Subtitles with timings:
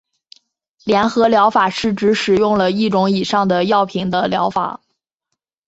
[0.83, 4.81] 联合疗法是指使用了一种以上的药品的疗法。